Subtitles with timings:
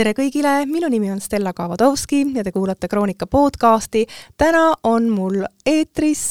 [0.00, 4.06] tere kõigile, minu nimi on Stella Kavadovski ja te kuulate Kroonika podcasti.
[4.38, 6.22] täna on mul eetris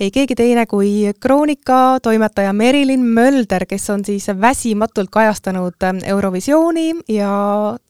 [0.00, 7.32] ei keegi teine kui Kroonika toimetaja Merilin Mölder, kes on siis väsimatult kajastanud Eurovisiooni ja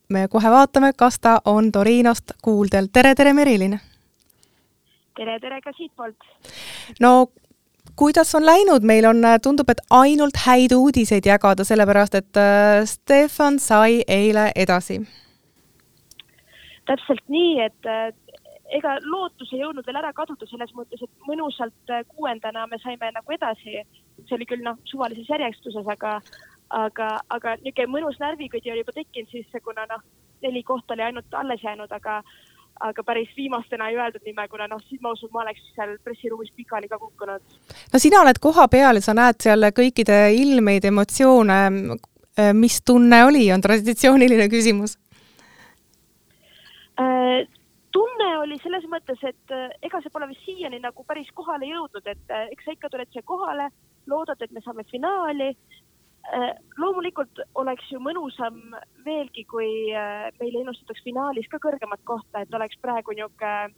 [0.09, 2.87] me kohe vaatame, kas ta on Torinost kuuldel.
[2.93, 3.81] tere, tere, Merilin!
[5.17, 6.17] tere, tere ka siitpoolt!
[7.01, 7.27] no
[7.99, 12.85] kuidas on läinud, meil on, äh, tundub, et ainult häid uudiseid jagada, sellepärast et äh,
[12.87, 15.01] Stefan sai eile edasi.
[16.89, 18.13] täpselt nii, et äh,
[18.79, 23.35] ega lootus ei jõudnud veel ära kaduda selles mõttes, et mõnusalt kuuendana me saime nagu
[23.35, 23.83] edasi.
[24.27, 26.21] see oli küll noh, suvalises järjestuses, aga,
[26.71, 30.03] aga, aga niisugune mõnus närvikõdi oli juba tekkinud sisse, kuna noh,
[30.43, 32.23] neli kohta oli ainult alles jäänud, aga
[32.81, 36.53] aga päris viimastena ei öeldud nime, kuna noh, siis ma usun, ma oleks seal pressiruumis
[36.57, 37.43] pikali ka kukkunud.
[37.93, 41.59] no sina oled kohapeal sa näed seal kõikide ilmeid, emotsioone.
[42.55, 44.99] mis tunne oli, on traditsiooniline küsimus
[47.01, 47.47] äh,?
[47.93, 52.07] tunne oli selles mõttes, et äh, ega see pole vist siiani nagu päris kohale jõudnud,
[52.07, 53.71] et äh, eks sa ikka tuled siia kohale,
[54.07, 55.88] loodad, et me saame finaali Äh,
[56.79, 58.59] loomulikult oleks ju mõnusam
[59.05, 63.73] veelgi, kui äh, meile ennustataks finaalis ka kõrgemat kohta, et oleks praegu niisugune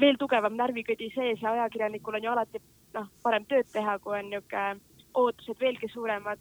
[0.00, 2.62] veel tugevam närvikõdi sees ja ajakirjanikul on ju alati
[2.94, 4.80] noh, parem tööd teha, kui on niisugune
[5.14, 6.38] ootused veelgi suuremad.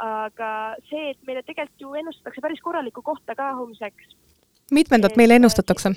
[0.00, 4.14] aga see, et meile tegelikult ju ennustatakse päris korralikku kohta ka homseks.
[4.70, 5.94] mitmendat meile ennustatakse?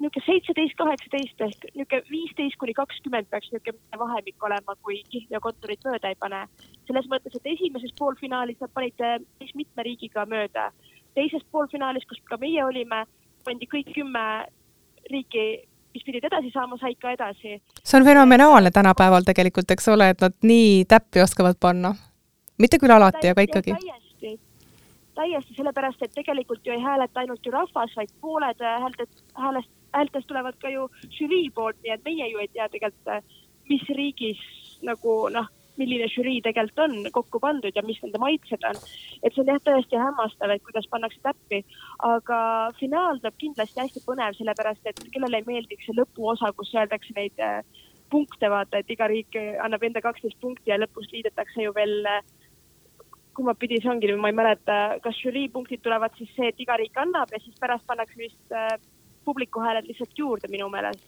[0.00, 5.84] Niisugune seitseteist, kaheksateist ehk niisugune viisteist kuni kakskümmend peaks niisugune vahemik olema, kui Kihnja kontorit
[5.84, 6.46] mööda ei pane.
[6.86, 10.70] selles mõttes, et esimeses poolfinaalis nad panid päris mitme riigiga mööda.
[11.14, 13.06] teises poolfinaalis, kus ka meie olime,
[13.44, 14.46] pandi kõik kümme
[15.10, 15.44] riiki,
[15.94, 17.60] mis pidid edasi saama, said ka edasi.
[17.84, 21.94] see on fenomenaalne tänapäeval tegelikult, eks ole, et nad nii täppi oskavad panna.
[22.58, 24.40] mitte küll alati, aga ikkagi täiesti,
[25.14, 30.28] täiesti sellepärast, et tegelikult ju ei hääleta ainult ju rahvas, vaid pooled hääled, häälest häältest
[30.30, 33.34] tulevad ka ju žürii poolt, nii et meie ju ei tea tegelikult,
[33.70, 34.42] mis riigis
[34.86, 35.48] nagu noh,
[35.80, 38.78] milline žürii tegelikult on kokku pandud ja mis nende maitsed on.
[39.22, 41.62] et see on jah tõesti hämmastav, et kuidas pannakse täppi,
[42.08, 42.38] aga
[42.80, 47.44] finaal tuleb kindlasti hästi põnev, sellepärast et kellele ei meeldiks see lõpuosa, kus öeldakse neid
[47.44, 47.60] äh,
[48.10, 52.22] punkte, vaata, et iga riik annab enda kaksteist punkti ja lõpus liidetakse ju veel äh,
[53.36, 56.78] kumma pidi see ongi, ma ei mäleta, kas žürii punktid tulevad siis see, et iga
[56.80, 58.76] riik annab ja siis pärast pannakse vist äh,
[59.26, 61.04] publiku hääled lihtsalt juurde minu meelest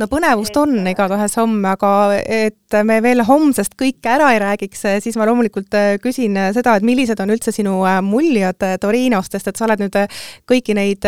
[0.00, 5.18] no põnevust on igatahes homme, aga et me veel homsest kõike ära ei räägiks, siis
[5.18, 9.50] ma loomulikult äh, küsin äh, seda, et millised on üldse sinu äh, muljed Torinost, sest
[9.50, 9.96] et sa oled nüüd
[10.48, 11.06] kõiki neid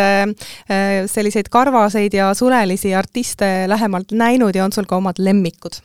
[1.12, 5.80] selliseid karvaseid ja sulelisi artiste lähemalt näinud ja on sul ka omad lemmikud?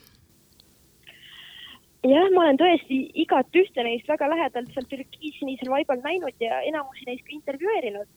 [2.08, 7.08] jah, ma olen tõesti igat ühte neist väga lähedalt seal türkiisinisel vaibal näinud ja enamusi
[7.10, 8.08] neist ka intervjueerinud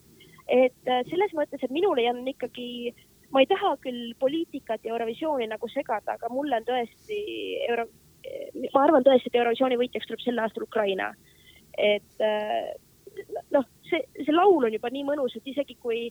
[0.51, 2.93] et äh, selles mõttes, et minule on ikkagi,
[3.31, 7.21] ma ei taha küll poliitikat ja Eurovisiooni nagu segada, aga mulle on tõesti
[7.69, 7.87] euro,
[8.75, 11.13] ma arvan tõesti, et Eurovisiooni võitjaks tuleb sel aastal Ukraina.
[11.79, 12.73] et äh,
[13.55, 16.09] noh, see, see laul on juba nii mõnus, et isegi kui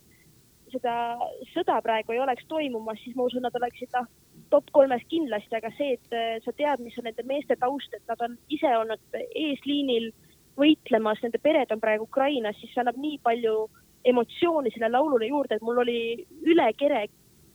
[0.72, 1.18] seda
[1.52, 4.08] sõda praegu ei oleks toimumas, siis ma usun, nad oleksid noh,
[4.54, 8.06] top kolmes kindlasti, aga see, et äh, sa tead, mis on nende meeste taust, et
[8.10, 10.12] nad on ise olnud eesliinil
[10.60, 13.68] võitlemas, nende pered on praegu Ukrainas, siis see annab nii palju
[14.06, 16.00] emotsiooni sellele laulule juurde, et mul oli
[16.48, 17.08] üle kere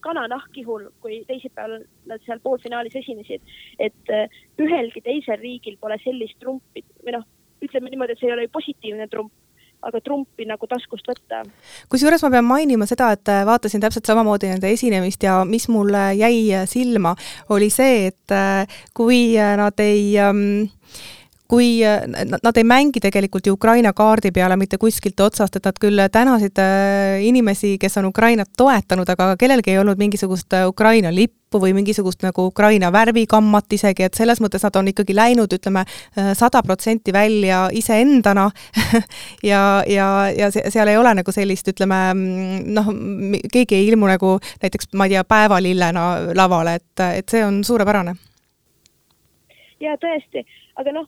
[0.04, 3.40] kananahk ihul, kui teisipäeval nad seal poolfinaalis esinesid.
[3.78, 4.28] et äh,
[4.60, 7.24] ühelgi teisel riigil pole sellist trumpi või noh,
[7.64, 9.32] ütleme niimoodi, et see ei ole ju positiivne trump,
[9.84, 11.42] aga trumpi nagu taskust võtta.
[11.92, 16.10] kusjuures ma pean mainima seda, et äh, vaatasin täpselt samamoodi nende esinemist ja mis mulle
[16.20, 17.14] jäi silma,
[17.56, 20.68] oli see, et äh, kui nad ei ähm,
[21.54, 22.02] kui äh,
[22.42, 26.58] nad ei mängi tegelikult ju Ukraina kaardi peale mitte kuskilt otsast, et nad küll tänasid
[26.58, 32.24] äh, inimesi, kes on Ukrainat toetanud, aga kellelgi ei olnud mingisugust Ukraina lippu või mingisugust
[32.26, 35.84] nagu Ukraina värvikammat isegi, et selles mõttes nad on ikkagi läinud, ütleme,
[36.34, 38.48] sada protsenti välja iseendana
[39.50, 42.00] ja, ja, ja seal ei ole nagu sellist, ütleme
[42.74, 42.90] noh,
[43.52, 44.34] keegi ei ilmu nagu
[44.64, 48.16] näiteks, ma ei tea, päevalillena lavale, et, et see on suurepärane.
[49.84, 50.42] ja tõesti,
[50.80, 51.06] aga noh,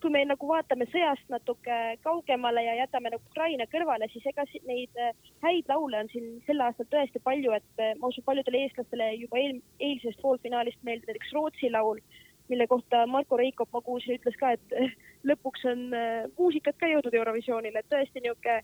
[0.00, 5.00] kui me nagu vaatame sõjast natuke kaugemale ja jätame nagu Ukraina kõrvale, siis ega neid
[5.02, 5.10] äh,
[5.42, 9.40] häid laule on siin sel aastal tõesti palju, et äh, ma usun, paljudele eestlastele juba
[9.42, 11.98] eel, eilsest poolfinaalist meeldib näiteks Rootsi laul,
[12.48, 14.76] mille kohta Marko Reikop, ma kuulsin, ütles ka, et
[15.28, 15.88] lõpuks on
[16.38, 18.62] muusikat ka jõudnud Eurovisioonile, et tõesti niisugune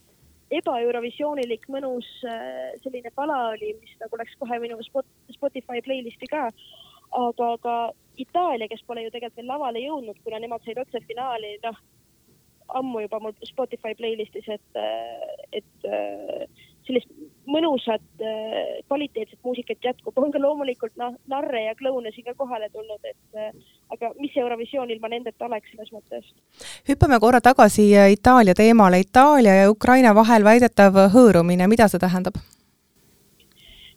[0.54, 2.06] ebaeurovisioonilik mõnus
[2.84, 6.46] selline pala oli, mis nagu läks kohe minu Spotify playlist'i ka.
[7.16, 7.76] Aga ka
[8.18, 11.80] Itaalia, kes pole ju tegelikult veel lavale jõudnud, kuna nemad said otse finaali, noh,
[12.78, 14.78] ammu juba mul Spotify playlist'is, et,
[15.52, 15.88] et
[16.86, 17.10] sellist
[17.48, 18.22] mõnusat
[18.88, 23.38] kvaliteetset muusikat jätkub, on ka loomulikult noh, narre ja kloune siin ka kohale tulnud, et
[23.94, 26.32] aga mis Eurovisioon ilma nendeta oleks selles mõttes?
[26.88, 32.40] hüppame korra tagasi Itaalia teemale, Itaalia ja Ukraina vahel väidetav hõõrumine, mida see tähendab?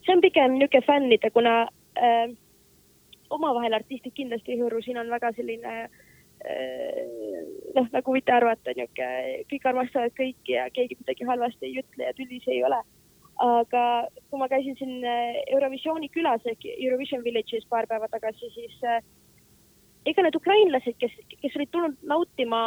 [0.08, 1.62] see on pigem niisugune fännide, kuna
[2.00, 2.32] äh,
[3.30, 5.90] omavahel artistid kindlasti ei hõõru, siin on väga selline äh,
[7.76, 12.16] noh, nagu võite arvata, niisugune kõik armastavad kõiki ja keegi midagi halvasti ei ütle ja
[12.18, 12.82] tülis ei ole.
[13.38, 13.82] aga
[14.30, 19.04] kui ma käisin siin äh, Eurovisiooni külas ehk Eurovision Village'is paar päeva tagasi, siis äh,
[20.08, 22.60] ega need ukrainlased, kes, kes olid tulnud nautima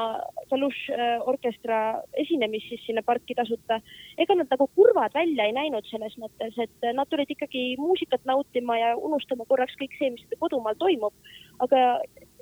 [0.50, 3.80] Kalush äh, orkestra esinemist siis sinna parki tasuta,
[4.20, 8.78] ega nad nagu kurvad välja ei näinud selles mõttes, et nad tulid ikkagi muusikat nautima
[8.80, 11.14] ja unustama korraks kõik see, mis kodumaal toimub.
[11.60, 11.80] aga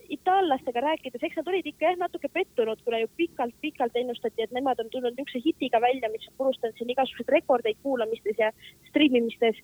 [0.08, 4.80] itaallastega rääkides, eks nad olid ikka jah, natuke pettunud, kuna ju pikalt-pikalt ennustati, et nemad
[4.80, 8.48] on tulnud niisuguse hitiga välja, mis on purustanud siin igasuguseid rekordeid kuulamistes ja
[8.88, 9.60] striimimistes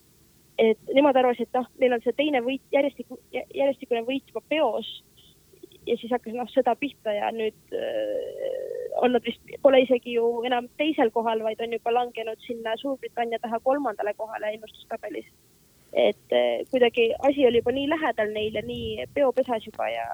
[0.58, 4.90] et nemad arvasid, et noh, neil on see teine võit, järjestiku, järjestikune võit juba peos
[5.86, 10.28] ja siis hakkas noh sõda pihta ja nüüd äh, on nad vist, pole isegi ju
[10.48, 15.26] enam teisel kohal, vaid on juba langenud sinna Suurbritannia taha kolmandale kohale ennustustabelis.
[15.92, 20.06] et äh, kuidagi asi oli juba nii lähedal neile, nii peopesas juba ja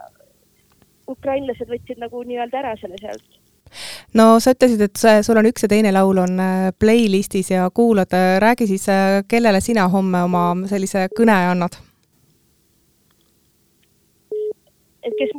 [1.08, 3.38] ukrainlased võtsid nagu nii-öelda ära selle sealt
[4.14, 8.12] no sa ütlesid, et sul on üks ja teine laul on äh, playlistis ja kuulad,
[8.44, 11.78] räägi siis, äh, kellele sina homme oma sellise kõne annad
[15.02, 15.34] et kes,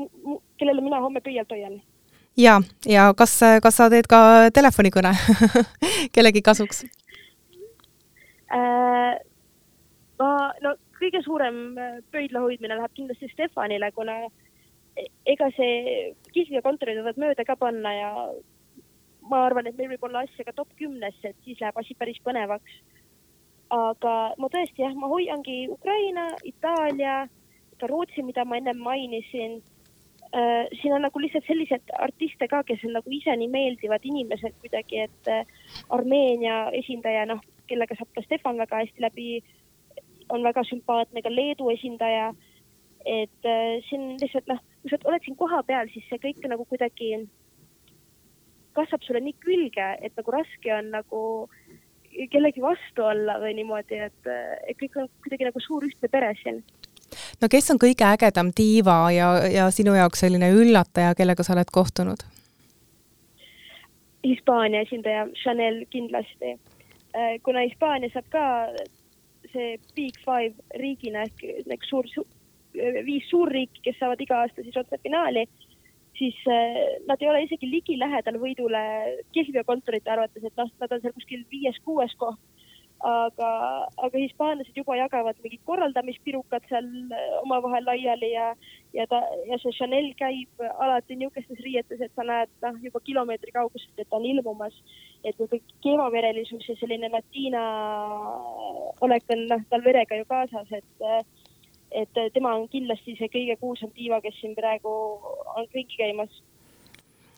[0.57, 1.81] kellele mina homme pöialt hoian.
[2.37, 5.13] ja, ja kas, kas sa teed ka telefonikõne
[6.15, 6.85] kellegi kasuks
[8.51, 9.17] äh,?
[10.21, 10.31] ma,
[10.61, 14.17] no kõige suurem äh, pöidla hoidmine läheb kindlasti Stefanile, kuna
[14.99, 18.11] e-, ega see Kihlvee kontori võivad mööda ka panna ja
[19.31, 22.19] ma arvan, et meil võib olla asja ka top kümnesse, et siis läheb asi päris
[22.25, 22.79] põnevaks.
[23.71, 27.21] aga ma tõesti jah, ma hoiangi Ukraina, Itaalia
[27.81, 29.57] ka Rootsi, mida ma ennem mainisin
[30.35, 30.67] äh,.
[30.81, 35.01] siin on nagu lihtsalt sellised artiste ka, kes on nagu ise nii meeldivad inimesed kuidagi,
[35.07, 35.45] et äh,
[35.89, 39.27] Armeenia esindaja, noh, kellega saab ka Stefan väga hästi läbi,
[40.29, 42.31] on väga sümpaatne, ka Leedu esindaja.
[43.05, 47.15] et äh, siin lihtsalt noh, kui sa oled siin kohapeal, siis see kõik nagu kuidagi
[48.77, 51.21] kasvab sulle nii külge, et nagu raske on nagu
[52.31, 54.29] kellegi vastu olla või niimoodi, et,
[54.67, 56.61] et kõik on kuidagi nagu suur ühtne pere siin
[57.41, 61.71] no kes on kõige ägedam diiva ja, ja sinu jaoks selline üllataja, kellega sa oled
[61.73, 62.23] kohtunud?
[64.23, 66.57] Hispaania esindaja Chanel kindlasti.
[67.15, 68.43] Äh, kuna Hispaania saab ka
[69.51, 72.23] see Big Five riigina ehk nagu suur su,,
[73.05, 75.47] viis suurriiki, kes saavad iga aasta siis otsefinaali,
[76.19, 76.79] siis äh,
[77.09, 78.83] nad ei ole isegi ligilähedal võidule
[79.35, 82.39] Kihlveo kontorite arvates, et noh, nad on seal kuskil viies-kuues koht
[83.03, 83.49] aga,
[84.05, 86.87] aga hispaanlased juba jagavad mingid korraldamispirukad seal
[87.17, 88.51] äh, omavahel laiali ja,
[88.93, 93.53] ja ta ja see Chanel käib alati niisugustes riietes, et sa näed noh, juba kilomeetri
[93.55, 94.75] kaugusest, et on ilmumas.
[95.23, 97.63] et niisugune keevaverelisus ja selline latiina
[99.01, 101.07] olek on noh, tal verega ju kaasas, et
[101.91, 104.91] et tema on kindlasti see kõige kuulsam diiva, kes siin praegu
[105.57, 106.31] on ringi käimas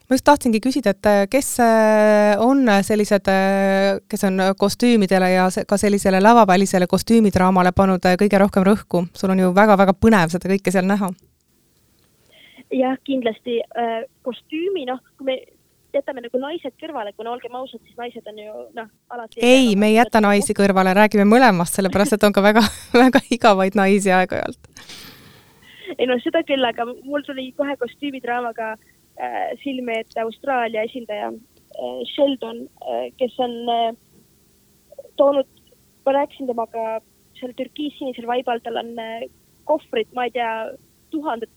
[0.09, 5.47] ma just tahtsingi küsida, et äh, kes äh, on sellised, äh, kes on kostüümidele ja
[5.67, 10.75] ka sellisele lavavälisele kostüümidraamale pannud kõige rohkem rõhku, sul on ju väga-väga põnev seda kõike
[10.75, 11.11] seal näha.
[12.73, 13.59] jah, kindlasti
[14.25, 15.35] kostüümi, noh, kui me
[15.93, 19.91] jätame nagu naised kõrvale, kuna olgem ausad, siis naised on ju noh, alati ei, me
[19.93, 22.65] ei jäta naisi kõrvale, räägime mõlemast, sellepärast et on ka väga,
[23.05, 24.73] väga igavaid naisi aeg-ajalt.
[25.97, 28.92] ei no seda küll, aga mul tuli kohe kostüümidraamaga äh, Äh,
[29.63, 33.53] silme ette Austraalia esindaja äh, Sheldon, äh, kes on
[35.17, 35.47] toonud,
[36.05, 37.01] ma rääkisin temaga
[37.39, 38.93] seal türkiis-sinisel vaibal, tal on
[39.69, 40.51] kohvrid, ma ei tea,
[41.13, 41.49] tuhandet,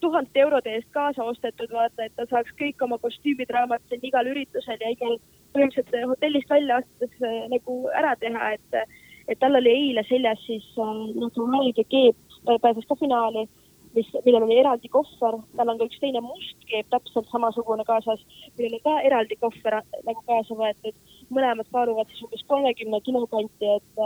[0.00, 4.78] tuhandete eurode eest kaasa ostetud, vaata, et ta saaks kõik oma kostüümidraamad siin igal üritusel
[4.80, 5.18] ja igal
[5.54, 7.16] põhimõtteliselt hotellist välja astudes
[7.50, 12.86] nagu ära teha, et, et tal oli eile seljas siis nagu valge keep, ta pääses
[12.88, 13.48] ka finaali
[13.96, 18.22] mis, millel oli eraldi kohver, tal on ka üks teine must keep täpselt samasugune kaasas,
[18.58, 20.98] millel on ka eraldi kohver nagu kaasa võetud.
[21.32, 24.02] mõlemad kaaluvad siis umbes kolmekümne kilo kanti, et,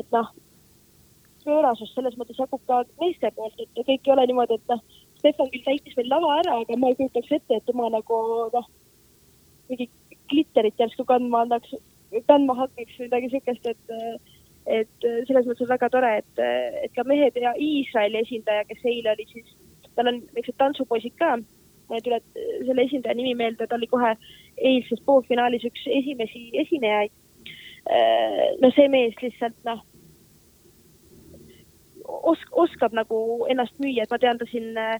[0.00, 0.30] et noh,
[1.44, 4.82] pöörasust selles mõttes jagub ka meeste poolt, et kõik ei ole niimoodi, et noh,
[5.18, 8.18] Stefan küll täitis meil lava ära, aga ma ei kujutaks ette, et tema nagu
[8.54, 8.68] noh,
[9.70, 9.88] mingi
[10.30, 11.74] glitterit järsku kandma annaks,
[12.30, 14.36] kandma hakkaks või midagi siukest, et
[14.68, 16.42] et selles mõttes on väga tore, et,
[16.84, 19.54] et ka mehed ja Iisraeli esindaja, kes eile oli siis,
[19.96, 21.36] tal on niisugused tantsupoisid ka,
[21.88, 22.20] mul ei tule
[22.66, 24.14] selle esindaja nimi meelde, ta oli kohe
[24.70, 27.14] eilses poolfinaalis üks esimesi esinejaid.
[28.60, 29.80] no see mees lihtsalt noh,
[32.08, 34.98] osk-, oskab nagu ennast müüa, et ma tean, ta siin äh,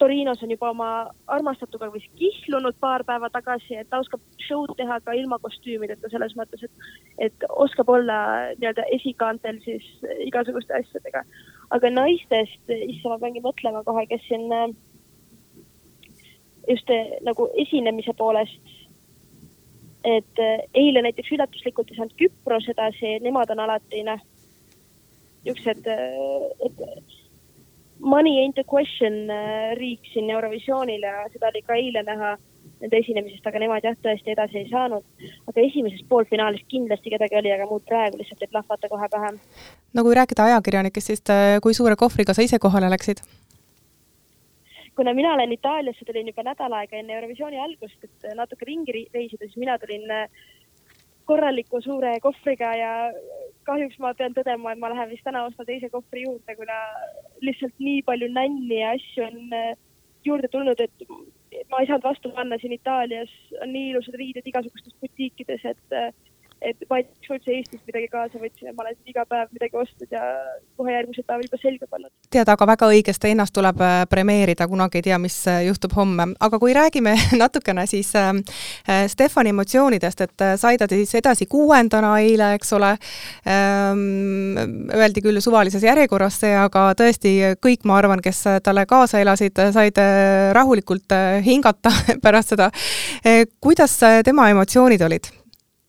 [0.00, 0.90] Torinos on juba oma
[1.28, 6.32] armastatuga vist kihlunud paar päeva tagasi, et ta oskab show'd teha ka ilma kostüümideta selles
[6.38, 6.86] mõttes, et,
[7.28, 8.16] et oskab olla
[8.56, 9.84] nii-öelda esikaantel siis
[10.24, 11.24] igasuguste asjadega.
[11.76, 14.48] aga naistest, issand, ma peangi mõtlema kohe, kes siin
[16.68, 16.90] just
[17.28, 18.74] nagu esinemise poolest,
[20.04, 24.22] et eile näiteks üllatuslikult ei saanud Küpros edasi, nemad on alati noh,
[25.44, 25.88] niisugused,
[26.66, 27.18] et
[28.00, 32.36] money ain't a question äh, riik siin Eurovisioonil ja seda oli ka eile näha
[32.80, 35.04] nende esinemisest, aga nemad jah, tõesti edasi ei saanud.
[35.48, 39.32] aga esimeses poolfinaalis kindlasti kedagi oli, aga muud praegu lihtsalt ei plahvata kohe pähe.
[39.94, 43.24] no kui rääkida ajakirjanikest, siis äh, kui suure kohvriga sa ise kohale läksid?
[44.96, 49.46] kuna mina olen Itaaliasse, tulin juba nädal aega enne Eurovisiooni algust, et natuke ringi reisida,
[49.46, 50.26] siis mina tulin äh,
[51.30, 52.92] korraliku suure kohvriga ja
[53.68, 56.78] kahjuks ma pean tõdema, et ma lähen vist täna ostma teise kohvri juurde, kuna
[57.46, 59.76] lihtsalt nii palju nänni ja asju on äh,
[60.24, 61.06] juurde tulnud, et
[61.70, 63.32] ma ei saanud vastu panna siin Itaalias.
[63.62, 66.12] On nii ilusad riided igasugustes butiikides, et äh,
[66.60, 69.78] et ma ei tea, üldse Eestist midagi kaasa võtsin ja ma olen iga päev midagi
[69.80, 70.20] ostnud ja
[70.76, 72.12] kohe järgmisel päeval juba selga pannud.
[72.34, 76.34] tead, aga väga õigesti, ennast tuleb äh, premeerida, kunagi ei tea, mis äh, juhtub homme.
[76.40, 78.32] aga kui räägime natukene siis äh,
[79.08, 82.92] Stefani emotsioonidest, et sai ta siis edasi kuuendana eile, eks ole
[83.48, 89.56] ähm,, öeldi küll suvalises järjekorras see, aga tõesti kõik, ma arvan, kes talle kaasa elasid,
[89.72, 89.96] said
[90.56, 91.92] rahulikult hingata
[92.24, 92.70] pärast seda.
[93.60, 95.39] kuidas tema emotsioonid olid?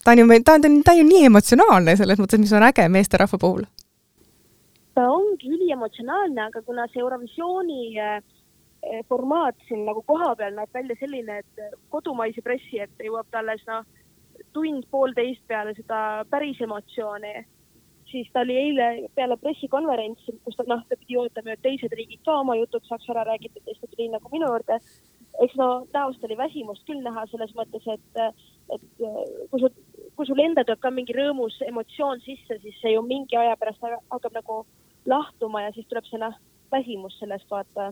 [0.03, 2.88] Ta on ju, ta on, ta on ju nii emotsionaalne selles mõttes, mis on äge
[2.89, 3.65] meesterahva puhul.
[4.96, 8.22] ta ongi üliemotsionaalne, aga kuna see Eurovisiooni eh,
[9.10, 13.86] formaat siin nagu kohapeal näeb välja selline, et kodumaise pressi ette jõuab ta alles noh,
[14.53, 17.34] tund-poolteist peale seda päris emotsiooni,
[18.12, 22.24] siis ta oli eile peale pressikonverentsi, kus ta noh, ta pidi ootama, et teised riigid
[22.25, 24.79] ka oma jutud saaks ära räägitud ja siis ta tuli nagu minu juurde.
[25.43, 28.41] eks no näost oli väsimust küll näha selles mõttes, et,
[28.75, 28.84] et
[29.51, 29.72] kui sul
[30.21, 33.81] kui sul endal tuleb ka mingi rõõmus emotsioon sisse, siis see ju mingi aja pärast
[33.81, 34.57] hakkab nagu
[35.09, 36.35] lahtuma ja siis tuleb see noh,
[36.69, 37.87] väsimus sellest vaata.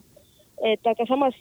[0.62, 1.40] et aga samas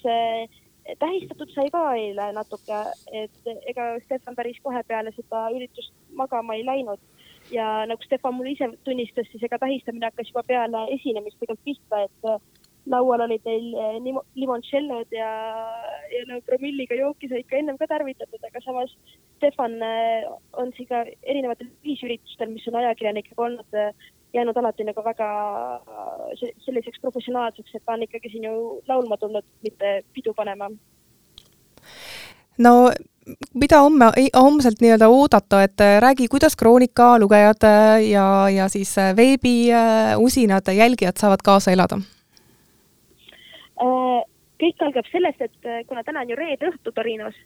[1.02, 2.78] tähistatud sai ka eile natuke,
[3.12, 5.92] et ega Stefan päris kohe peale seda üritust
[6.23, 7.04] magama ei läinud
[7.52, 12.00] ja nagu Stefan mulle ise tunnistas, siis ega tähistamine hakkas juba peale esinemist tegelikult pihta,
[12.09, 12.58] et
[12.90, 15.30] laual olid neil eh, limoncellod ja,
[16.12, 18.95] ja no promilliga jooki sai ikka ennem ka tarvitatud, aga samas
[19.37, 20.28] Stefan eh,
[20.61, 25.28] on siin ka erinevatel ühisüritustel, mis on ajakirjanikega olnud, eh, jäänud alati nagu väga
[26.64, 28.57] selliseks professionaalseks, et ta on ikkagi siin ju
[28.88, 30.68] laulma tulnud, mitte pidu panema.
[32.59, 32.75] no
[33.54, 37.64] mida homme, homselt nii-öelda oodata, et räägi, kuidas Kroonika lugejad
[38.11, 42.00] ja, ja siis veebiusinad jälgijad saavad kaasa elada
[44.59, 47.37] kõik algab sellest, et äh, kuna täna on ju reede õhtu Torinos,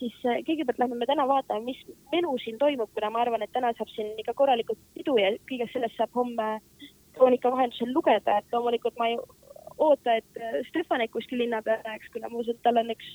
[0.00, 1.80] siis äh, kõigepealt lähme me täna vaatame, mis
[2.12, 5.76] melu siin toimub, kuna ma arvan, et täna saab siin ikka korralikult pidu ja kõigest
[5.76, 6.48] sellest saab homme
[7.14, 9.18] kroonika vahendusel lugeda, et loomulikult ma ei
[9.78, 13.10] oota, et Stefanik kuskil linna peal läheks, kuna ma usun, et tal on üks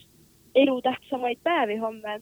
[0.60, 2.20] elu tähtsamaid päevi homme.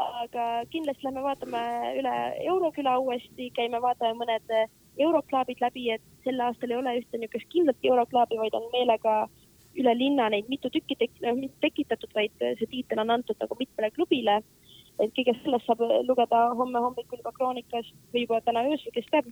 [0.00, 1.60] aga kindlasti lähme vaatame
[2.00, 2.12] üle
[2.48, 4.54] Euroküla uuesti, käime vaatame mõned
[4.98, 9.39] euroklaabid läbi, et sel aastal ei ole ühte niisugust kindlat euroklaabi, vaid on meelega äh,
[9.78, 13.58] üle linna neid mitu tükki tek-, noh, mitte tekitatud, vaid see tiitel on antud nagu
[13.60, 14.40] mitmele klubile.
[15.00, 19.30] et kõigest sellest saab lugeda homme hommikul juba Kroonikast või juba täna öösel, kes teab.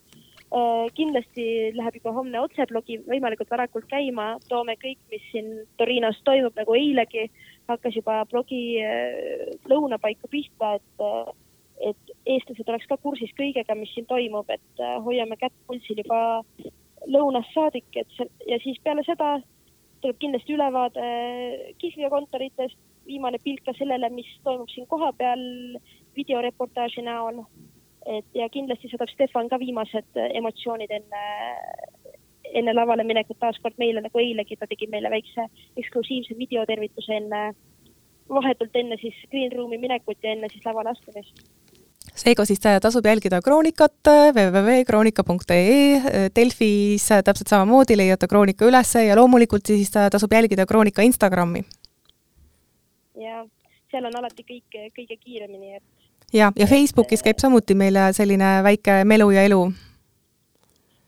[0.49, 1.45] Äh, kindlasti
[1.76, 7.26] läheb juba homne otseblogi võimalikult varakult käima, toome kõik, mis siin Torinos toimub, nagu eilegi
[7.68, 11.35] hakkas juba blogi äh, lõunapaiku pihta, et äh,
[11.85, 16.18] et eestlased oleks ka kursis kõigega, mis siin toimub, et hoiame kätt pulsil juba
[17.07, 19.37] lõunast saadik, et see ja siis peale seda
[20.00, 21.07] tuleb kindlasti ülevaade
[21.78, 25.43] Kihlveo kontoritest, viimane pilk ka sellele, mis toimub siin kohapeal
[26.17, 27.43] videoreportaaži näol.
[28.09, 31.23] et ja kindlasti saadab Stefan ka viimased emotsioonid enne,
[32.57, 34.57] enne lavale minekut taaskord meile, nagu eilegi.
[34.57, 35.45] Ta tegi meile väikse
[35.76, 37.43] eksklusiivse videotervituse enne,
[38.28, 41.45] vahetult enne siis green room'i minekut ja enne siis lavale astumist
[42.14, 49.90] seega siis tasub jälgida Kroonikat www.kroonika.ee, Delfis täpselt samamoodi leiate Kroonika ülesse ja loomulikult siis
[49.90, 51.64] tasub jälgida Kroonika Instagrami.
[53.18, 53.46] ja
[53.90, 55.82] seal on alati kõik kõige kiiremini, et
[56.32, 59.72] ja, ja Facebookis käib samuti meil selline väike melu ja elu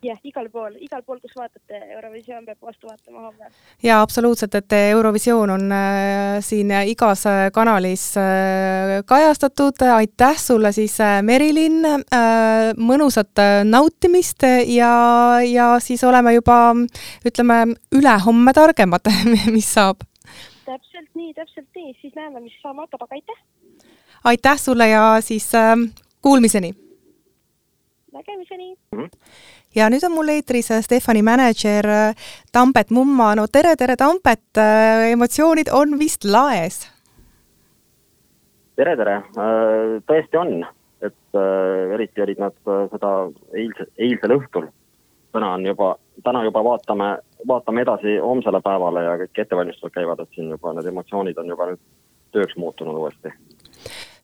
[0.03, 3.51] jah, igal pool, igal pool, kus vaatate, Eurovisioon peab vastu vaatama homme.
[3.83, 10.99] jaa, absoluutselt, et Eurovisioon on äh, siin igas äh, kanalis äh, kajastatud, aitäh sulle siis
[11.01, 14.93] äh,, Merilin äh,, mõnusat nautimist ja,
[15.45, 16.61] ja siis oleme juba
[17.27, 19.13] ütleme, ülehomme targemad
[19.57, 20.05] mis saab.
[20.65, 23.43] täpselt nii, täpselt nii, siis näeme, mis saama hakkab, aga aitäh!
[24.25, 25.77] aitäh sulle ja siis äh,
[26.23, 26.75] kuulmiseni!
[28.13, 28.99] nägemiseni mm!
[29.01, 33.97] -hmm ja nüüd on mul eetris äh, Stefani mänedžer äh, Tambet Mumma, no tere, tere,
[33.97, 36.83] Tambet, äh, emotsioonid on vist laes?
[38.81, 39.19] tere, tere,
[40.09, 40.63] tõesti on,
[41.05, 41.39] et
[41.93, 43.11] eriti olid nad seda
[43.53, 44.71] eilse, eilsel õhtul.
[45.37, 45.91] täna on juba,
[46.25, 47.11] täna juba vaatame,
[47.49, 51.69] vaatame edasi homsele päevale ja kõik ettevalmistused käivad, et siin juba need emotsioonid on juba
[51.69, 51.83] nüüd
[52.33, 53.35] tööks muutunud uuesti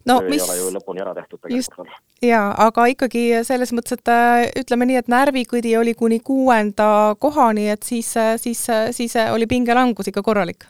[0.07, 1.99] no töö mis ei ole ju lõpuni ära tehtud tegelikult veel.
[2.31, 6.89] jaa, aga ikkagi selles mõttes, et äh, ütleme nii, et närvikõdi oli kuni kuuenda
[7.23, 10.69] kohani, et siis, äh, siis, äh, siis oli pingelangus ikka korralik?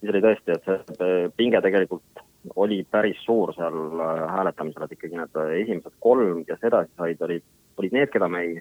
[0.00, 2.24] siis oli tõesti, et see pinge tegelikult
[2.56, 4.00] oli päris suur seal
[4.30, 7.44] hääletamisel, et ikkagi need esimesed kolm, kes edasi said, olid,
[7.82, 8.60] olid need, keda me ei,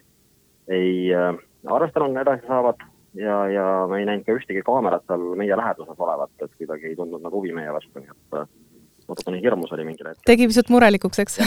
[0.73, 2.81] ei arvestanud edasi saavad
[3.13, 6.97] ja, ja me ei näinud ka ühtegi kaamerat seal meie läheduses olevat, et kuidagi ei
[6.97, 8.41] tundnud nagu huvi meie vastu, nii et
[9.07, 10.27] natukene hirmus oli mingil hetkel.
[10.27, 11.39] tegi pisut murelikuks, eks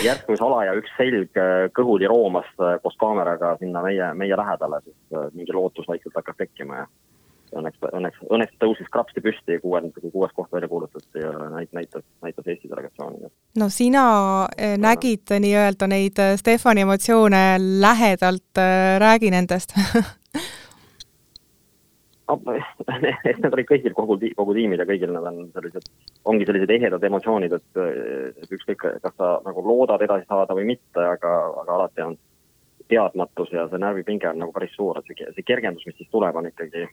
[0.00, 5.16] järsku salaja üks selg äh, kõhuli roomas äh, koos kaameraga sinna meie, meie lähedale, siis
[5.16, 6.86] äh, mingi lootus vaikselt hakkas tekkima ja
[7.60, 12.48] õnneks, õnneks, õnneks tõusis krapsti püsti kui kuues koht välja kuulutati ja näit-, näitas, näitas
[12.48, 13.28] Eesti delegatsiooni.
[13.60, 14.06] no sina
[14.80, 18.62] nägid nii-öelda neid Stefani emotsioone lähedalt,
[19.04, 19.76] räägi nendest
[23.02, 25.88] need olid kõigil, kogu, kogu tiimil ja kõigil nad on sellised,
[26.30, 27.80] ongi sellised ehedad emotsioonid, et,
[28.42, 32.18] et ükskõik, kas sa nagu loodad edasi saada või mitte, aga, aga alati on
[32.92, 36.36] teadmatus ja see närvipinge on nagu päris suur, et see, see kergendus, mis siis tuleb,
[36.36, 36.86] on ikkagi,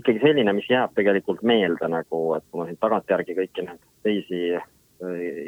[0.00, 4.42] ikkagi selline, mis jääb tegelikult meelde nagu, et kui ma siin tagantjärgi kõiki neid teisi
[4.56, 4.68] äh,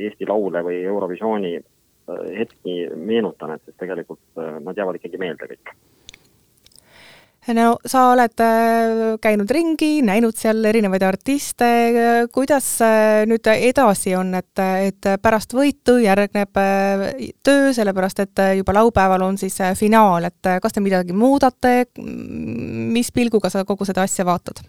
[0.08, 5.50] Eesti laule või Eurovisiooni äh, hetki meenutan, et siis tegelikult äh, nad jäävad ikkagi meelde
[5.54, 5.74] kõik
[7.52, 11.66] no sa oled äh, käinud ringi, näinud seal erinevaid artiste,
[12.32, 17.04] kuidas äh, nüüd edasi on, et, et pärast võitu järgneb äh,
[17.44, 23.52] töö, sellepärast et juba laupäeval on siis finaal, et kas te midagi muudate, mis pilguga
[23.52, 24.64] sa kogu seda asja vaatad?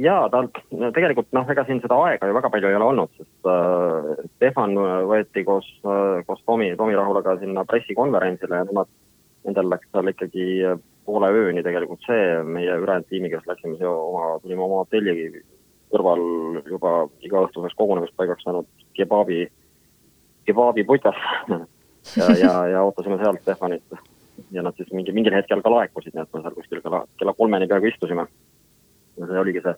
[0.00, 0.46] jaa, ta
[0.94, 4.72] tegelikult noh, ega siin seda aega ju väga palju ei ole olnud, sest äh, Stefan
[5.10, 8.88] võeti koos äh,, koos Tomi, Tomi Rahulaga sinna pressikonverentsile ja nemad
[9.46, 10.46] nendel läks seal ikkagi
[11.06, 15.42] poole ööni tegelikult see, meie ülejäänud tiimiga, kes läksime siia oma, tulime oma hotelli
[15.90, 16.22] kõrval
[16.70, 16.92] juba
[17.26, 19.42] iga-õhtuseks kogunemispaigaks saanud kebaabi,
[20.46, 21.18] kebaabiputas
[22.20, 23.98] ja, ja, ja ootasime sealt Stefanit.
[24.50, 27.34] ja nad siis mingi, mingil hetkel ka laekusid, nii et me seal kuskil kella, kella
[27.38, 28.26] kolmeni peaaegu istusime.
[29.18, 29.74] ja see oligi see,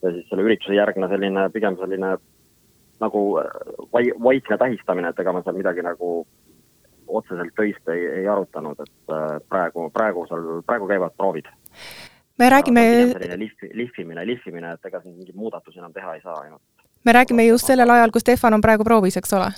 [0.00, 2.16] see siis selle ürituse järgne selline, pigem selline
[3.00, 3.22] nagu
[3.92, 6.10] vai-, vaikne tähistamine, et ega me seal midagi nagu
[7.08, 11.46] otseselt töist ei, ei arutanud, et äh, praegu, praegu seal, praegu käivad proovid.
[12.38, 12.82] me räägime.
[13.12, 16.62] selline lihv, lihvimine, lihvimine, et ega siin mingeid muudatusi enam teha ei saa ainult.
[17.04, 19.50] me räägime just sellel ajal, kui Stefan on praegu proovis, eks ole?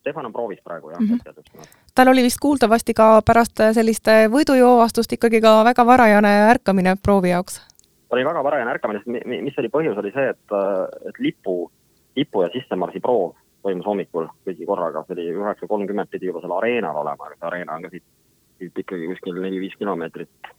[0.00, 1.18] Stefan on proovis praegu jah mm.
[1.18, 1.68] -hmm.
[1.94, 7.60] tal oli vist kuuldavasti ka pärast sellist võidujoovastust ikkagi ka väga varajane ärkamine proovi jaoks?
[8.10, 10.56] oli väga varajane ärkamine, sest mis oli põhjus, oli see, et,
[11.08, 11.70] et lipu,
[12.16, 13.32] lipu ja sissemarsi proov
[13.62, 17.48] toimus hommikul kõigi korraga, see oli üheksa kolmkümmend pidi juba seal areenal olema, aga see
[17.50, 18.04] areena on ka siit,
[18.58, 20.50] siit ikkagi kuskil neli-viis kilomeetrit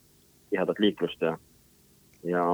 [0.54, 1.36] tihedat liiklust ja,
[2.28, 2.46] ja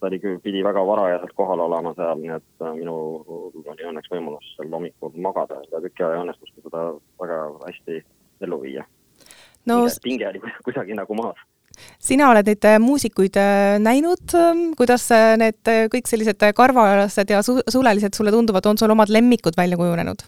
[0.00, 3.22] ta oli küll, pidi väga varajaselt kohal olema seal, nii et äh, minul
[3.64, 6.90] oli õnneks võimalus sel hommikul magada ja tüki aja õnnestus seda
[7.22, 8.02] väga hästi
[8.44, 8.84] ellu viia
[9.66, 9.82] no,.
[10.02, 11.40] pinge oli kuidagi nagu maas
[12.02, 17.42] sina oled neid äh, muusikuid äh, näinud, ähm, kuidas äh, need kõik sellised karvalased ja
[17.46, 20.26] su-, sulelised sulle tunduvad, on sul omad lemmikud välja kujunenud?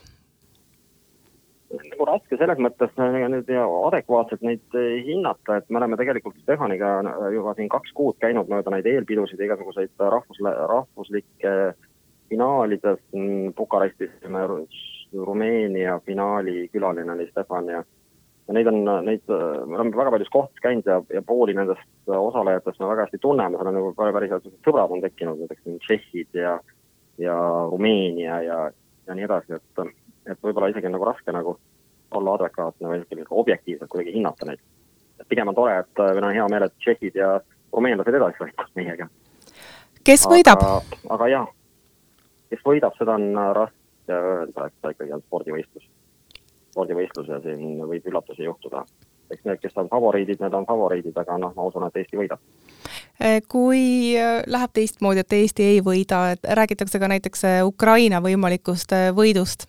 [1.76, 6.92] nagu raske selles mõttes nüüd adekvaatselt neid hinnata, et me oleme tegelikult Stefaniga
[7.34, 11.52] juba siin kaks kuud käinud mööda neid eelpidusid igasuguseid rahvus, rahvuslikke
[12.30, 13.02] finaalides
[13.56, 14.12] Bukarestis,
[15.12, 17.82] Rumeenia finaali külaline oli Stefan ja
[18.48, 22.80] ja neid on, neid, me oleme väga paljus kohtades käinud ja, ja pooli nendest osalejatest
[22.80, 26.52] me väga hästi tunneme, seal on nagu päris head sõbrad on tekkinud, näiteks tšehhid ja,
[27.22, 27.36] ja
[27.70, 28.60] Rumeenia ja,
[29.08, 29.90] ja nii edasi, et,
[30.30, 31.56] et võib-olla isegi nagu raske nagu
[32.14, 34.62] olla adekvaatne või niisugune objektiivselt kuidagi hinnata neid.
[35.20, 37.34] et pigem on tore, et meil on hea meel, et tšehhid ja
[37.74, 39.10] rumeenlased edasi võitlevad meiega.
[40.06, 40.62] kes võidab?
[41.18, 41.50] aga jah,
[42.54, 43.28] kes võidab, seda on
[43.58, 45.90] raske öelda, et ta ikkagi on spordivõistlus
[46.76, 48.84] spordivõistlus ja siin võib üllatusi juhtuda.
[49.30, 52.38] eks need, kes on favoriidid, need on favoriidid, aga noh, ma usun, et Eesti võidab
[53.50, 54.14] kui
[54.46, 59.66] läheb teistmoodi, et Eesti ei võida, et räägitakse ka näiteks Ukraina võimalikust võidust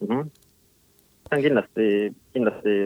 [0.00, 0.08] mm?
[0.08, 0.30] -hmm.
[1.28, 1.88] see on kindlasti,
[2.32, 2.76] kindlasti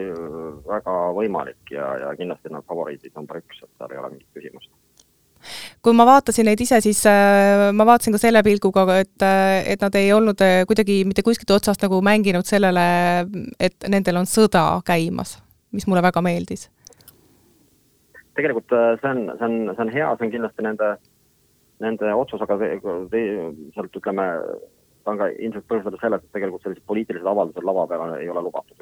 [0.67, 4.73] väga võimalik ja, ja kindlasti nad favoriidid number üks, et seal ei ole mingit küsimust
[5.85, 9.25] kui ma vaatasin neid ise, siis äh, ma vaatasin ka selle pilguga, et,
[9.73, 12.85] et nad ei olnud kuidagi mitte kuskilt otsast nagu mänginud sellele,
[13.61, 15.39] et nendel on sõda käimas,
[15.73, 16.69] mis mulle väga meeldis.
[18.37, 20.91] tegelikult äh, see on, see on, see on hea, see on kindlasti nende,
[21.85, 24.29] nende otsus, aga sealt ütleme,
[25.05, 28.45] ta on ka ilmselt põhjustatud sellest, et tegelikult sellised poliitilised avaldused lava peal ei ole
[28.49, 28.80] lubatud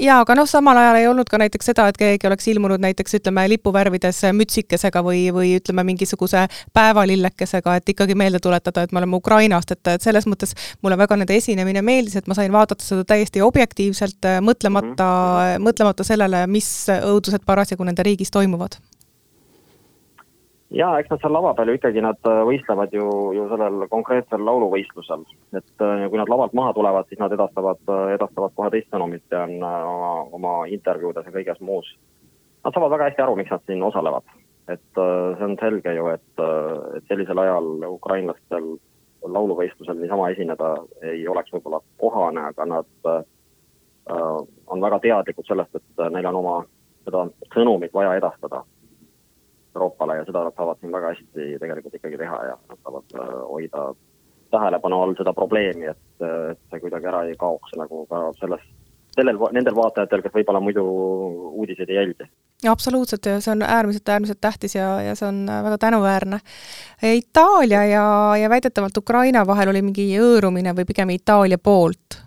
[0.00, 3.18] jaa, aga noh, samal ajal ei olnud ka näiteks seda, et keegi oleks ilmunud näiteks
[3.20, 9.18] ütleme, lipuvärvides mütsikesega või, või ütleme, mingisuguse päevalillekesega, et ikkagi meelde tuletada, et me oleme
[9.20, 13.04] Ukrainast, et, et selles mõttes mulle väga nende esinemine meeldis, et ma sain vaadata seda
[13.08, 15.68] täiesti objektiivselt, mõtlemata mm, -hmm.
[15.68, 18.80] mõtlemata sellele, mis õudused parasjagu nende riigis toimuvad
[20.70, 24.44] ja eks nad seal lava peal ju ikkagi nad äh, võistlevad ju, ju sellel konkreetsel
[24.46, 25.24] lauluvõistlusel,
[25.58, 29.24] et äh, kui nad lavalt maha tulevad, siis nad edastavad, äh, edastavad kohe teist sõnumit
[29.34, 31.90] ja on oma, oma intervjuudes ja kõiges muus.
[32.64, 34.26] Nad saavad väga hästi aru, miks nad siin osalevad,
[34.68, 36.42] et see on selge ju, et,
[36.98, 38.74] et sellisel ajal ukrainlastel
[39.24, 40.74] lauluvõistlusel niisama esineda
[41.08, 43.22] ei oleks võib-olla kohane, aga nad äh,
[44.10, 46.60] on väga teadlikud sellest, et neil on oma
[47.06, 48.62] seda sõnumit vaja edastada
[49.74, 53.34] Euroopale ja seda nad saavad siin väga hästi tegelikult ikkagi teha ja nad saavad äh,
[53.50, 53.84] hoida
[54.50, 58.62] tähelepanu all seda probleemi, et, et see kuidagi ära ei kaoks nagu ka selles,
[59.14, 60.84] sellel, nendel vaatajatel, kes võib-olla muidu
[61.52, 62.26] uudiseid ei jälgi.
[62.68, 66.40] absoluutselt ja see on äärmiselt, äärmiselt tähtis ja, ja see on väga tänuväärne.
[67.14, 68.06] Itaalia ja,
[68.42, 72.18] ja väidetavalt Ukraina vahel oli mingi hõõrumine või pigem Itaalia poolt?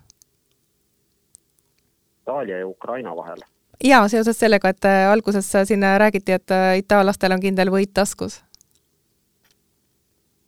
[2.24, 3.44] Itaalia ja Ukraina vahel
[3.84, 8.42] jaa, seoses sellega, et äh, alguses siin räägiti, et äh, itaallastel on kindel võit taskus.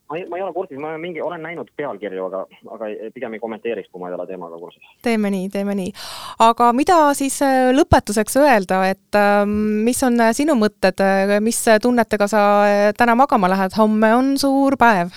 [0.10, 2.43] ma ei, ma ei ole kursis, ma mingi, olen näinud pealkirju, aga,
[2.76, 4.84] aga pigem ei kommenteeriks, kui ma ei ole teemaga kursis.
[5.04, 5.93] teeme nii, teeme nii.
[6.45, 11.02] aga mida siis äh, lõpetuseks öelda, et ähm, mis on sinu mõtted,
[11.41, 12.45] mis tunnetega sa
[12.98, 15.12] täna magama lähed, homme on suur päev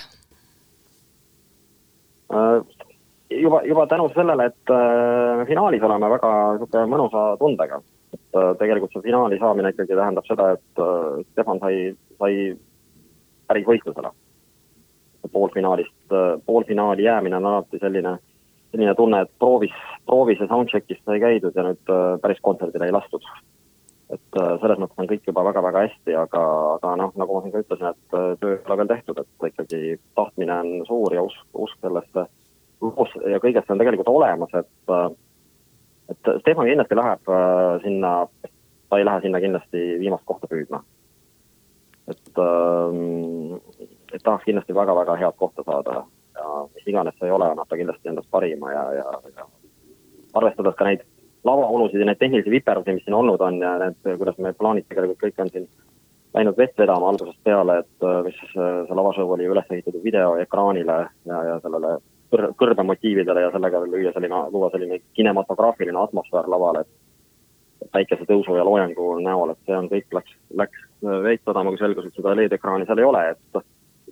[3.29, 7.81] juba, juba tänu sellele, et äh, finaalis oleme väga niisugune mõnusa tundega
[8.13, 11.91] et äh, tegelikult see finaali saamine ikkagi tähendab seda, et äh, Stefan sai,
[12.21, 12.39] sai
[13.49, 14.11] päris võistlusele.
[15.31, 18.17] poolfinaalist, äh, poolfinaali jäämine on alati selline,
[18.71, 23.23] selline tunne, et proovis, proovis ja soundcheck'is sai käidud ja nüüd päris kontserdile ei lastud.
[24.09, 26.39] et selles mõttes on kõik juba väga-väga hästi, aga,
[26.79, 29.81] aga noh, nagu ma siin ka ütlesin, et töö ei ole veel tehtud, et ikkagi
[30.17, 32.23] tahtmine on suur ja usk, usk sellesse
[33.29, 35.19] ja kõigesse on tegelikult olemas, et
[36.09, 38.13] et Stefan kindlasti läheb äh, sinna,
[38.89, 40.83] ta ei lähe sinna kindlasti viimast kohta püüdma.
[42.09, 43.59] et ähm,,
[44.13, 46.03] et tahaks kindlasti väga-väga head kohta saada
[46.39, 49.45] ja mis iganes see ei ole, annab ta kindlasti endast parima ja, ja, ja
[50.33, 51.05] arvestades ka neid
[51.45, 55.21] lavaolusid ja neid tehnilisi viperusi, mis siin olnud on ja need, kuidas meie plaanid tegelikult
[55.23, 55.69] kõik on siin
[56.33, 60.97] läinud vett vedama algusest peale, et äh, mis äh, see lavashow oli üles ehitatud videoekraanile
[61.29, 61.97] ja, ja sellele
[62.31, 69.09] kõr-, kõrbemotiividele ja sellega lüüa selline, luua selline kinematograafiline atmosfäär lavale, et päikesetõusu ja loojangu
[69.23, 70.85] näol, et see on kõik läks, läks
[71.25, 73.61] veits sadama, kui selgus, et seda LED-ekraani seal ei ole, et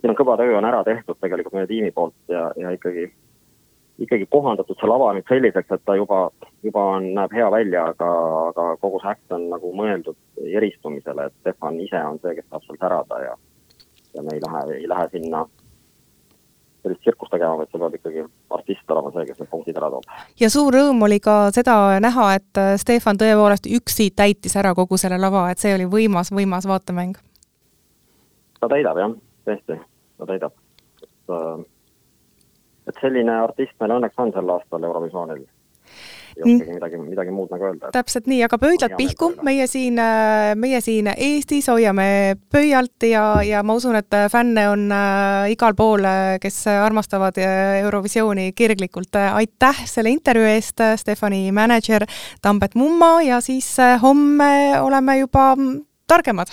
[0.00, 3.08] siin on kõva töö on ära tehtud tegelikult meie tiimi poolt ja, ja ikkagi,
[4.06, 6.28] ikkagi kohandatud see lava nüüd selliseks, et ta juba,
[6.64, 8.10] juba on, näeb hea välja, aga,
[8.52, 12.66] aga kogu see äkt on nagu mõeldud eristumisele, et Stefan ise on see, kes saab
[12.66, 13.36] seal särada ja
[14.16, 15.46] ja me ei lähe, ei lähe sinna
[16.82, 18.24] sellist tsirkust tegema, vaid see peab ikkagi
[18.56, 20.06] artist olema see, kes need punktid ära toob.
[20.40, 25.00] ja suur rõõm oli ka seda näha, et äh, Stefan tõepoolest üksi täitis ära kogu
[25.00, 27.18] selle lava, et see oli võimas, võimas vaatemäng.
[28.60, 29.14] ta täidab jah,
[29.48, 29.80] tõesti,
[30.18, 30.56] ta täidab.
[31.34, 31.64] äh,
[32.88, 35.46] et selline artist meil õnneks on sel aastal Eurovisioonil
[36.38, 37.90] ei oskagi midagi, midagi muud nagu öelda.
[37.94, 43.62] täpselt nii, aga pöidlad pihku, meie siin, äh, meie siin Eestis hoiame pöialt ja, ja
[43.66, 47.38] ma usun, et fänne on äh, igal pool, äh, kes armastavad
[47.82, 49.16] Eurovisiooni kirglikult.
[49.32, 52.06] aitäh selle intervjuu eest, Stefani mänedžer
[52.42, 55.54] Tambet Mumma ja siis homme oleme juba
[56.08, 56.52] targemad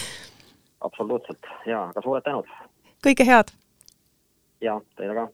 [0.86, 2.50] absoluutselt ja, aga suured tänud!
[3.06, 3.52] kõike head!
[4.60, 5.28] ja teile ka!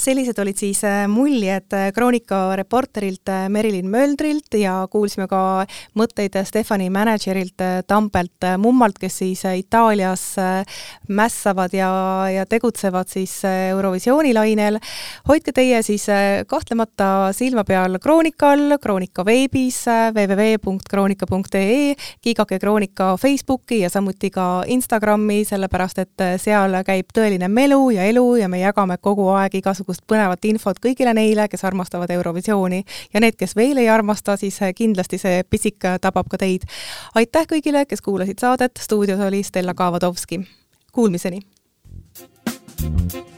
[0.00, 5.66] Sellised olid siis äh, muljed äh, Kroonika reporterilt äh, Merilin Möldrilt ja kuulsime ka
[5.98, 10.22] mõtteid Stefani mänedžerilt Tambelt Mummalt, kes siis Itaalias
[11.08, 11.90] mässavad ja,
[12.32, 14.78] ja tegutsevad siis Eurovisiooni lainel.
[15.28, 16.06] hoidke teie siis
[16.48, 19.82] kahtlemata silma peal Kroonikal, Kroonika veebis
[20.14, 28.08] www.kroonika.ee, kiigake Kroonika Facebooki ja samuti ka Instagrami, sellepärast et seal käib tõeline melu ja
[28.08, 32.84] elu ja me jagame kogu aeg igasugust igasugust põnevat infot kõigile neile, kes armastavad Eurovisiooni
[33.12, 36.62] ja need, kes veel ei armasta, siis eh, kindlasti see pisik tabab ka teid.
[37.14, 40.40] aitäh kõigile, kes kuulasid saadet, stuudios oli Stella Kavadovski.
[40.92, 41.40] Kuulmiseni!
[42.80, 43.29] thank you